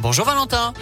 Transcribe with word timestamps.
Bonjour 0.00 0.26
Valentin. 0.26 0.74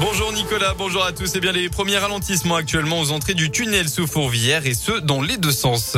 Bonjour 0.00 0.32
Nicolas, 0.32 0.74
bonjour 0.76 1.02
à 1.02 1.12
tous. 1.12 1.34
Et 1.34 1.38
eh 1.38 1.40
bien 1.40 1.52
les 1.52 1.70
premiers 1.70 1.96
ralentissements 1.96 2.56
actuellement 2.56 3.00
aux 3.00 3.10
entrées 3.10 3.32
du 3.32 3.50
tunnel 3.50 3.88
sous 3.88 4.06
Fourvière 4.06 4.66
et 4.66 4.74
ce 4.74 5.00
dans 5.00 5.22
les 5.22 5.38
deux 5.38 5.52
sens. 5.52 5.96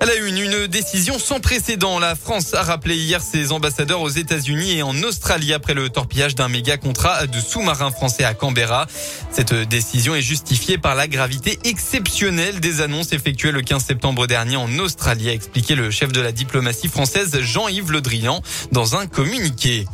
Elle 0.00 0.10
a 0.10 0.16
eu 0.16 0.26
une 0.26 0.66
décision 0.66 1.18
sans 1.18 1.40
précédent. 1.40 1.98
La 1.98 2.14
France 2.14 2.52
a 2.52 2.62
rappelé 2.62 2.96
hier 2.96 3.22
ses 3.22 3.52
ambassadeurs 3.52 4.02
aux 4.02 4.08
États-Unis 4.08 4.78
et 4.78 4.82
en 4.82 4.94
Australie 5.02 5.54
après 5.54 5.72
le 5.72 5.88
torpillage 5.88 6.34
d'un 6.34 6.48
méga 6.48 6.76
contrat 6.76 7.26
de 7.26 7.40
sous-marins 7.40 7.90
français 7.90 8.24
à 8.24 8.34
Canberra. 8.34 8.86
Cette 9.30 9.54
décision 9.54 10.14
est 10.14 10.22
justifiée 10.22 10.76
par 10.76 10.94
la 10.94 11.06
gravité 11.06 11.58
exceptionnelle 11.64 12.60
des 12.60 12.82
annonces 12.82 13.12
effectuées 13.12 13.52
le 13.52 13.62
15 13.62 13.84
septembre 13.84 14.26
dernier 14.26 14.56
en 14.56 14.78
Australie, 14.78 15.30
a 15.30 15.32
expliqué 15.32 15.74
le 15.74 15.90
chef 15.90 16.12
de 16.12 16.20
la 16.20 16.32
diplomatie 16.32 16.88
française 16.88 17.38
Jean-Yves 17.40 17.92
Le 17.92 18.00
Drian 18.00 18.42
dans 18.72 18.96
un 18.96 19.06
communiqué. 19.06 19.86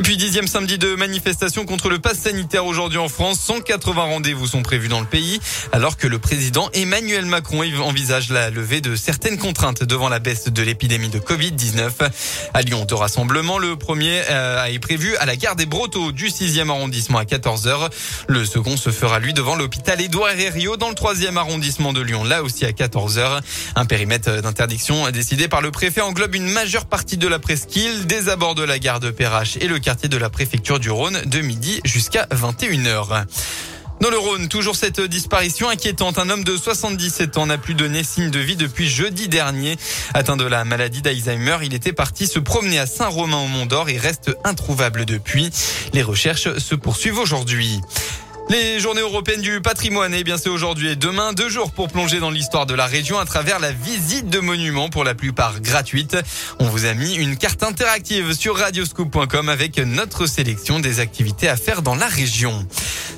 Et 0.00 0.02
puis 0.02 0.16
dixième 0.16 0.46
samedi 0.46 0.78
de 0.78 0.94
manifestation 0.94 1.66
contre 1.66 1.90
le 1.90 1.98
pass 1.98 2.20
sanitaire 2.20 2.64
aujourd'hui 2.64 2.96
en 2.96 3.10
France. 3.10 3.38
180 3.40 4.00
rendez-vous 4.00 4.46
sont 4.46 4.62
prévus 4.62 4.88
dans 4.88 5.00
le 5.00 5.06
pays, 5.06 5.40
alors 5.72 5.98
que 5.98 6.06
le 6.06 6.18
président 6.18 6.70
Emmanuel 6.72 7.26
Macron 7.26 7.62
envisage 7.82 8.30
la 8.30 8.48
levée 8.48 8.80
de 8.80 8.96
certaines 8.96 9.36
contraintes 9.36 9.84
devant 9.84 10.08
la 10.08 10.18
baisse 10.18 10.48
de 10.48 10.62
l'épidémie 10.62 11.10
de 11.10 11.18
Covid-19. 11.18 11.90
À 12.54 12.62
Lyon, 12.62 12.86
de 12.86 12.94
rassemblement, 12.94 13.58
le 13.58 13.76
premier 13.76 14.22
euh, 14.30 14.64
est 14.64 14.78
prévu 14.78 15.16
à 15.16 15.26
la 15.26 15.36
gare 15.36 15.54
des 15.54 15.66
Brotteaux 15.66 16.12
du 16.12 16.28
6e 16.28 16.70
arrondissement 16.70 17.18
à 17.18 17.24
14h. 17.24 17.90
Le 18.26 18.46
second 18.46 18.78
se 18.78 18.88
fera 18.88 19.18
lui 19.18 19.34
devant 19.34 19.54
l'hôpital 19.54 20.00
Édouard 20.00 20.30
Herriot 20.30 20.78
dans 20.78 20.88
le 20.88 20.94
3e 20.94 21.36
arrondissement 21.36 21.92
de 21.92 22.00
Lyon, 22.00 22.24
là 22.24 22.42
aussi 22.42 22.64
à 22.64 22.70
14h. 22.70 23.42
Un 23.76 23.84
périmètre 23.84 24.40
d'interdiction 24.40 25.10
décidé 25.10 25.46
par 25.46 25.60
le 25.60 25.70
préfet 25.70 26.00
englobe 26.00 26.36
une 26.36 26.48
majeure 26.48 26.86
partie 26.86 27.18
de 27.18 27.28
la 27.28 27.38
presqu'île, 27.38 28.06
des 28.06 28.30
abords 28.30 28.54
de 28.54 28.64
la 28.64 28.78
gare 28.78 29.00
de 29.00 29.10
Perrache 29.10 29.58
et 29.60 29.68
le 29.68 29.78
de 29.90 30.16
la 30.16 30.30
préfecture 30.30 30.78
du 30.78 30.88
Rhône 30.88 31.20
de 31.26 31.40
midi 31.40 31.80
jusqu'à 31.84 32.24
21h. 32.26 33.24
Dans 34.00 34.08
le 34.08 34.18
Rhône, 34.18 34.46
toujours 34.46 34.76
cette 34.76 35.00
disparition 35.00 35.68
inquiétante. 35.68 36.18
Un 36.18 36.30
homme 36.30 36.44
de 36.44 36.56
77 36.56 37.36
ans 37.38 37.46
n'a 37.46 37.58
plus 37.58 37.74
donné 37.74 38.04
signe 38.04 38.30
de 38.30 38.38
vie 38.38 38.54
depuis 38.54 38.88
jeudi 38.88 39.26
dernier. 39.26 39.76
Atteint 40.14 40.36
de 40.36 40.44
la 40.44 40.64
maladie 40.64 41.02
d'Alzheimer, 41.02 41.58
il 41.64 41.74
était 41.74 41.92
parti 41.92 42.28
se 42.28 42.38
promener 42.38 42.78
à 42.78 42.86
Saint-Romain 42.86 43.38
au 43.38 43.48
Mont 43.48 43.66
d'Or 43.66 43.88
et 43.88 43.98
reste 43.98 44.30
introuvable 44.44 45.06
depuis. 45.06 45.50
Les 45.92 46.02
recherches 46.02 46.56
se 46.58 46.76
poursuivent 46.76 47.18
aujourd'hui. 47.18 47.80
Les 48.50 48.80
journées 48.80 49.00
européennes 49.00 49.42
du 49.42 49.60
patrimoine, 49.60 50.12
eh 50.12 50.24
bien 50.24 50.36
c'est 50.36 50.48
aujourd'hui 50.48 50.88
et 50.88 50.96
demain, 50.96 51.32
deux 51.32 51.48
jours 51.48 51.70
pour 51.70 51.86
plonger 51.86 52.18
dans 52.18 52.32
l'histoire 52.32 52.66
de 52.66 52.74
la 52.74 52.86
région 52.86 53.20
à 53.20 53.24
travers 53.24 53.60
la 53.60 53.70
visite 53.70 54.28
de 54.28 54.40
monuments 54.40 54.88
pour 54.88 55.04
la 55.04 55.14
plupart 55.14 55.60
gratuite. 55.60 56.16
On 56.58 56.64
vous 56.64 56.84
a 56.84 56.94
mis 56.94 57.14
une 57.14 57.36
carte 57.36 57.62
interactive 57.62 58.32
sur 58.32 58.56
radioscoop.com 58.56 59.48
avec 59.48 59.78
notre 59.78 60.26
sélection 60.26 60.80
des 60.80 60.98
activités 60.98 61.48
à 61.48 61.54
faire 61.54 61.82
dans 61.82 61.94
la 61.94 62.08
région. 62.08 62.66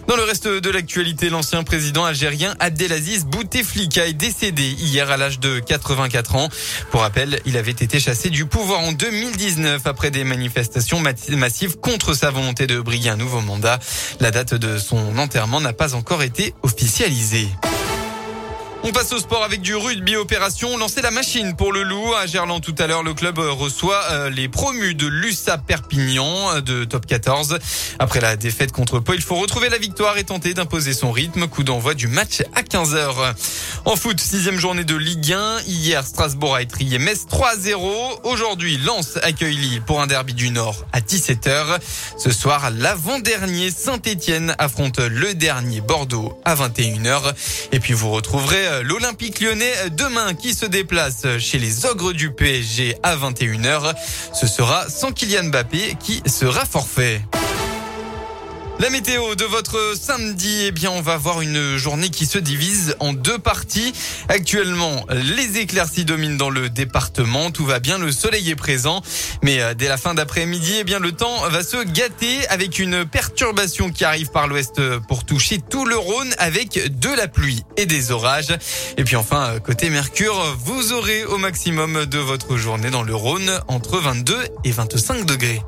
Dans 0.09 0.17
le 0.17 0.25
reste 0.25 0.49
de 0.49 0.71
l'actualité, 0.71 1.31
l'ancien 1.31 1.63
président 1.63 2.05
algérien 2.05 2.55
Abdelaziz 2.59 3.25
Bouteflika 3.25 4.07
est 4.07 4.13
décédé 4.13 4.63
hier 4.79 5.11
à 5.11 5.17
l'âge 5.17 5.39
de 5.39 5.61
84 5.61 6.37
ans. 6.37 6.49
Pour 6.91 7.03
rappel, 7.03 7.41
il 7.47 7.57
avait 7.57 7.71
été 7.71 8.01
chassé 8.01 8.29
du 8.29 8.45
pouvoir 8.45 8.81
en 8.81 8.93
2019 8.93 9.87
après 9.87 10.11
des 10.11 10.25
manifestations 10.25 11.01
massives 11.31 11.79
contre 11.79 12.15
sa 12.15 12.31
volonté 12.31 12.67
de 12.67 12.81
briller 12.81 13.11
un 13.11 13.17
nouveau 13.17 13.41
mandat. 13.41 13.79
La 14.21 14.31
date 14.31 14.55
de 14.55 14.79
son 14.79 15.19
enterrement 15.19 15.61
n'a 15.61 15.73
pas 15.73 15.95
encore 15.95 16.23
été 16.23 16.55
officialisée. 16.63 17.49
On 18.85 18.91
passe 18.91 19.13
au 19.13 19.21
sport 19.21 19.45
avec 19.45 19.61
du 19.61 19.77
rugby 19.77 20.17
opération. 20.17 20.77
Lancer 20.77 21.03
la 21.03 21.13
machine 21.13 21.55
pour 21.55 21.73
le 21.73 21.85
loup. 21.85 22.15
À 22.15 22.27
Gerland 22.27 22.61
tout 22.61 22.75
à 22.79 22.89
l'heure, 22.89 23.05
le 23.05 23.15
club 23.15 23.39
reçoit 23.39 24.03
euh, 24.11 24.29
les 24.29 24.49
promus 24.49 24.97
de 24.97 25.07
l'USA 25.07 25.57
Perpignan 25.57 26.51
euh, 26.51 26.61
de 26.61 26.83
top 26.83 27.07
14. 27.07 27.61
Après 28.01 28.21
la 28.21 28.35
défaite 28.35 28.73
contre 28.73 28.99
Pau, 28.99 29.15
il 29.15 29.23
faut 29.23 29.37
retrouver 29.37 29.69
la 29.69 29.79
victoire 29.79 30.19
et 30.19 30.25
tenter 30.25 30.53
d'imposer 30.53 30.95
son 30.95 31.13
rythme. 31.13 31.47
Coup 31.47 31.63
d'envoi 31.63 31.95
du 31.95 32.09
match 32.09 32.43
à 32.57 32.63
15h. 32.63 33.35
En 33.85 33.95
foot, 33.95 34.19
sixième 34.21 34.59
journée 34.59 34.85
de 34.85 34.97
Ligue 34.97 35.33
1. 35.33 35.61
Hier, 35.69 36.05
Strasbourg 36.05 36.57
a 36.57 36.63
étrié 36.63 36.99
Metz 36.99 37.27
3-0. 37.31 37.79
Aujourd'hui, 38.25 38.79
Lens 38.79 39.17
accueille 39.23 39.57
Lille 39.57 39.83
pour 39.83 40.01
un 40.01 40.09
derby 40.09 40.35
du 40.35 40.51
Nord 40.51 40.87
à 40.93 41.01
17h. 41.01 41.79
Ce 42.19 42.33
soir, 42.33 42.73
l'avant-dernier 42.77 43.71
Saint-Etienne 43.71 44.57
affronte 44.59 44.99
le 44.99 45.35
dernier 45.35 45.81
Bordeaux 45.81 46.37
à 46.45 46.57
21h. 46.57 47.33
Et 47.71 47.79
puis 47.79 47.93
vous 47.93 48.11
retrouverez 48.11 48.72
euh, 48.72 48.72
l'Olympique 48.83 49.41
lyonnais 49.41 49.73
demain 49.91 50.35
qui 50.35 50.55
se 50.55 50.67
déplace 50.67 51.39
chez 51.39 51.59
les 51.59 51.85
ogres 51.87 52.13
du 52.13 52.31
PSG 52.33 52.97
à 53.03 53.17
21h. 53.17 53.95
Ce 54.33 54.47
sera 54.47 54.89
sans 54.89 55.13
Kylian 55.13 55.45
Mbappé 55.45 55.97
qui 56.01 56.23
sera 56.27 56.65
forfait. 56.65 57.21
La 58.83 58.91
météo 58.91 59.37
de 59.37 59.45
votre 59.45 59.95
samedi, 59.97 60.65
eh 60.67 60.73
bien, 60.73 60.91
on 60.91 61.03
va 61.03 61.17
voir 61.17 61.41
une 61.41 61.77
journée 61.77 62.11
qui 62.11 62.27
se 62.27 62.37
divise 62.37 62.97
en 62.99 63.13
deux 63.13 63.39
parties. 63.39 63.93
Actuellement, 64.29 65.07
les 65.09 65.59
éclaircies 65.59 66.05
dominent 66.05 66.37
dans 66.37 66.51
le 66.51 66.69
département. 66.69 67.53
Tout 67.53 67.65
va 67.65 67.79
bien, 67.79 67.97
le 67.97 68.11
soleil 68.11 68.51
est 68.51 68.57
présent. 68.57 69.01
Mais 69.41 69.61
euh, 69.61 69.75
dès 69.75 69.87
la 69.87 69.99
fin 69.99 70.15
d'après-midi, 70.15 70.79
eh 70.81 70.83
bien, 70.83 70.99
le 70.99 71.13
temps 71.13 71.49
va 71.49 71.63
se 71.63 71.77
gâter 71.85 72.45
avec 72.49 72.81
une 72.81 73.05
perturbation 73.05 73.93
qui 73.93 74.05
arrive 74.05 74.33
par 74.33 74.49
l'ouest 74.49 74.81
pour 75.07 75.25
toucher 75.25 75.61
tout 75.61 75.85
le 75.85 75.97
Rhône 75.97 76.35
avec 76.39 76.99
de 76.99 77.11
la 77.11 77.29
pluie 77.29 77.63
et 77.77 77.87
des 77.87 78.11
orages. 78.11 78.53
Et 78.97 79.05
puis 79.05 79.15
enfin, 79.15 79.45
euh, 79.45 79.59
côté 79.61 79.91
Mercure, 79.91 80.57
vous 80.59 80.93
aurez 80.93 81.25
au 81.27 81.39
maximum 81.39 82.05
de 82.07 82.19
votre 82.19 82.57
journée 82.57 82.91
dans 82.91 83.05
le 83.05 83.15
Rhône 83.15 83.61
entre 83.69 84.01
22 84.01 84.37
et 84.65 84.73
25 84.73 85.25
degrés. 85.25 85.63